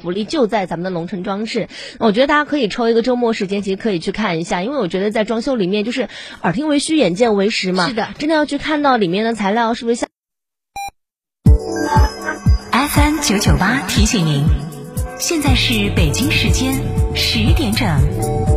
[0.00, 1.68] 福利就在咱们的龙城装饰，
[1.98, 6.08] 我觉得大家可以抽一个周末时间，其实可以去看一下，因为我觉得在装修里面就是
[6.42, 7.86] 耳听为虚，眼见为实嘛。
[7.88, 10.08] 是的，真的要去看到里面的材料是不是像。
[12.72, 14.44] FM 九九八提醒您，
[15.18, 16.74] 现在是北京时间
[17.14, 18.49] 十点整。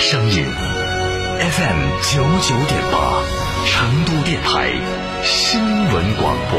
[0.00, 0.46] 声音
[1.38, 3.22] FM 九九点八，
[3.66, 4.72] 成都电台
[5.22, 6.58] 新闻广播。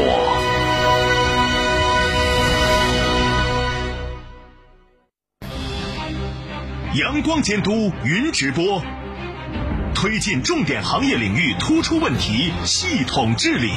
[6.94, 8.80] 阳光监督云直播，
[9.92, 13.72] 推进重点行业领域突出问题系统治理。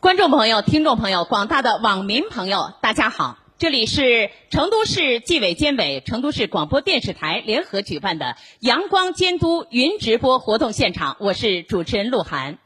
[0.00, 3.36] 观众朋友、听众朋友、广大的网民朋友，大家好。
[3.58, 12.58] 这里是成都市纪委监委、成都市广播电视台联合举办的阳光监督云直播活动现场，我是主持人鹿晗。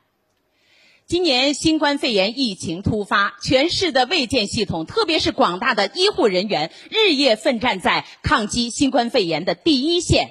[1.07, 10.29] 今年新冠肺炎疫情突发，全市的卫健系统，特别是广大的医护人员，日夜奋战在抗击新冠肺炎的第一线，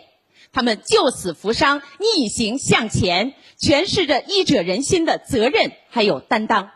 [0.52, 6.70] 他们救死扶伤、逆行向前，诠释着医者仁心的责任还有担当。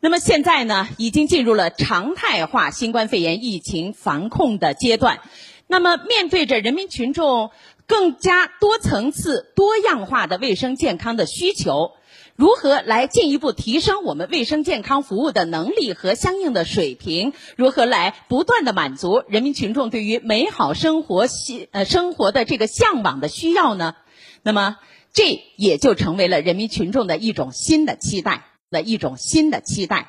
[0.00, 5.20] 那么现在呢，已经进入了常态化新冠肺炎疫情防控的阶段。
[5.66, 7.50] 那么面对着人民群众
[7.86, 11.92] 更加多层次、多样化的卫生健康的需求，
[12.36, 17.32] 如何来进一步提升我们卫生健康服务的能力和相应的水平？
[17.56, 21.26] 如何来不断的满足人民群众对于美好生活
[21.72, 23.96] 呃生活的这个向往的需要呢？
[24.42, 24.76] 那么
[25.12, 28.44] 这也就成为了人民群众的一种新的期待。
[28.70, 30.08] 的一种新的期待。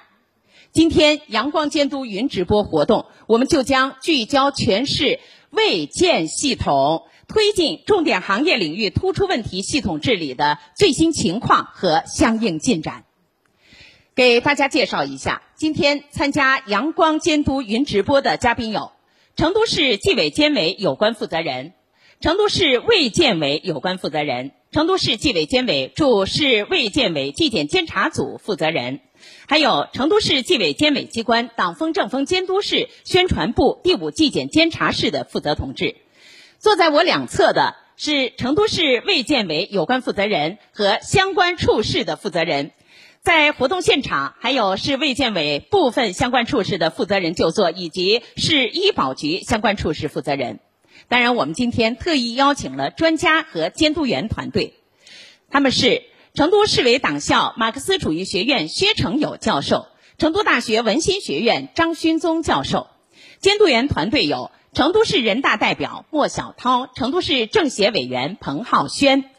[0.72, 13.06] 今天阳光监督云直播活动，我们就将聚焦全市卫健系统推进重点行业领域突出问题系统治理的最新情况和相应进展。
[14.14, 18.92] 给大家介绍一下，今天参加阳光监督云直播的嘉宾有：
[19.36, 21.74] 成都市纪委监委有关负责人、
[22.20, 24.52] 成都市卫健委有关负责人。
[24.72, 29.02] 成都市纪委监委驻市卫健委纪检监察组负责人，
[29.48, 35.96] 还有成都市纪委监委机关党风政风监督室宣传部第五纪检监察室的负责同志。
[36.58, 42.72] 坐在我两侧的是成都市卫健委有关负责人和相关处室的负责人。
[43.22, 50.60] 在活动现场，还有市卫健委部分相关处室的负责人就座，以及市医保局相关处室负责人。
[51.08, 54.74] 当然，我们今天特意邀请了专家和监督员团队，
[55.50, 56.04] 他们是
[56.34, 59.88] 成都市委党校马克思主义学院薛成友教授、
[60.18, 62.88] 成都大学文心学院张勋宗教授。
[63.40, 69.32] 监督员团队有成都市人大代表莫小涛、成都市政协委员彭浩轩。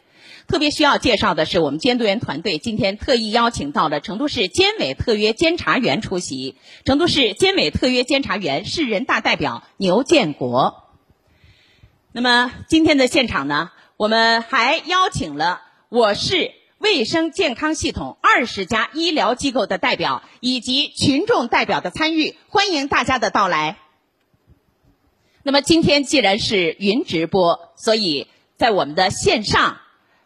[0.47, 6.56] 特别需要介绍的是，我们监督员团队今天特意邀请到了成都市监委特约监察员出席。
[6.86, 10.88] 成都市监委特约监察员市人大代表牛建国。
[12.20, 23.78] 那么今天的现场呢，我们还邀请了我市卫生健康系统二十家医疗机构的代表以及群众代表的参与，欢迎大家的到来。
[25.44, 29.78] 那么今天既然是云直播，所以在我们的线上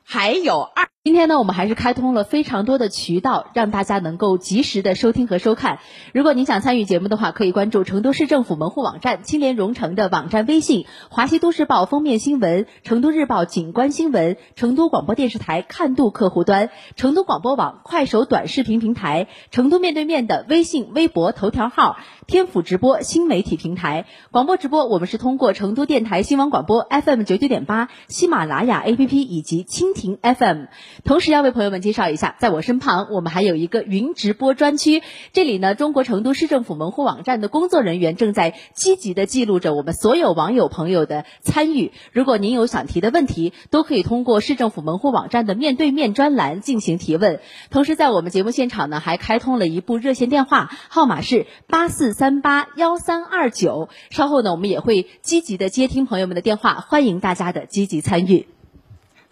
[0.03, 0.89] 还有二。
[1.05, 5.81] 今天呢，我们还是开通了非常多的渠道，让大家能够及时的收听和收看。
[6.15, 21.97] 如果您想参与节目的话，可以关注成都市政府门户网站“青联蓉城”的网站微信、华西都市报封面新闻、成都日报景观新闻、成都广播电视台看度客户端、成都广播网快手短视频平台、成都面对面的微信、微博、头条号、
[22.29, 24.07] 天府直播新媒体平台。
[24.31, 30.67] 广播直播我们是通过成都电台新闻广播 FM 九九点八、喜马拉雅 APP 以及蜻蜓 FM。
[31.05, 35.03] 同时要为朋友们介绍一下，在我身旁，我们还有一个云直播专区。
[35.33, 41.93] 这里呢，中国成都市政府门户网站的工作人员正在积极的记录着我们所有网友朋友的参与。
[42.13, 47.41] 如果您有想提的问题，都可以通过市政府门户网站的面对面专栏进行提问。
[47.71, 53.89] 同时，在我们节目现场呢，还开通了一部热线电话，号码是八四三八幺三二九。
[54.11, 58.47] 稍后呢，我们也会积极的接听朋友们的电话，欢迎大家的积极参与。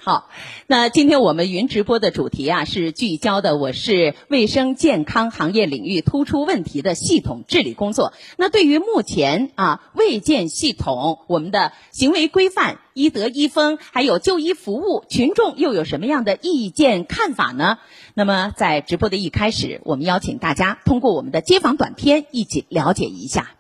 [0.03, 0.31] 好，
[0.67, 8.15] 那今天我们云直播的主题啊是聚焦的，我是卫生健康行业领域突出问题的系统治理工作。
[8.39, 17.77] 那对于目前啊卫健系统，我们的行为规范、医德医风，还有就医服务，群众又有什么样的意见看法呢？
[18.15, 23.51] 那么在直播的一开始，我们邀请大家通过我们的街访短片一起了解一下。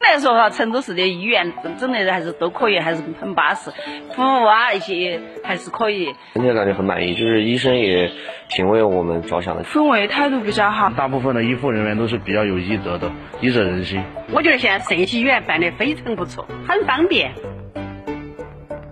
[0.00, 3.72] 来说哈，成都市的医院整的还是都可以，还是很巴适，
[4.14, 6.14] 服务啊一些还是可以。
[6.34, 8.10] 整体感觉很满意，就是医生也
[8.48, 10.90] 挺为我们着想的，氛围态度比较好。
[10.90, 13.10] 大部分的医护人员都是比较有医德的，
[13.40, 14.02] 医者仁心。
[14.32, 17.32] 我觉得现在社区医院办得非常不错，很方便。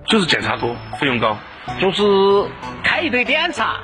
[0.07, 1.37] 就是检查多，费用高，
[1.81, 2.03] 就是
[2.83, 3.81] 开一堆检查。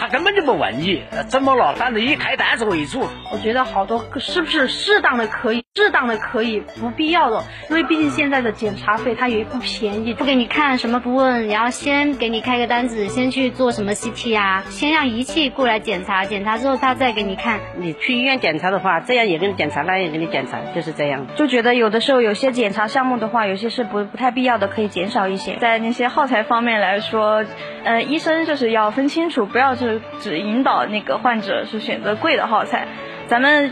[0.00, 3.06] 他根本就不问你怎么了，反正以开单子为主。
[3.30, 10.14] 我觉得好多是不是适当的可以，适当的可以，不必要的，因为毕竟现在的检查费它也不便宜。
[10.14, 17.60] 不给你看什么不问，然后先给你开个单子，先去做什么 CT 啊，先让仪器过来检查，检查之后他再给你看。
[17.76, 21.26] 你去医院检查的话，这样也给你检查，那样给你检查，就是这样。
[21.36, 25.56] 就觉得有的时候有些检查项目的话，有些是不不太必要的，可以减少一些。
[25.56, 27.44] 在那些耗材方面来说，
[27.84, 29.74] 呃，医生就是要分清楚，不要
[30.20, 32.86] 只引导那个患者是选择贵的耗材，
[33.26, 33.68] 咱们。